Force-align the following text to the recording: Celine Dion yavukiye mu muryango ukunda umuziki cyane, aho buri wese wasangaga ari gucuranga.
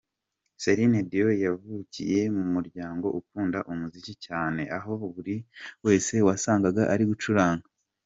Celine 0.63 0.99
Dion 1.09 1.31
yavukiye 1.47 2.19
mu 2.35 2.43
muryango 2.53 3.07
ukunda 3.19 3.59
umuziki 3.71 4.13
cyane, 4.25 4.61
aho 4.77 4.91
buri 5.13 5.35
wese 5.85 6.13
wasangaga 6.27 6.83
ari 6.95 7.05
gucuranga. 7.11 7.67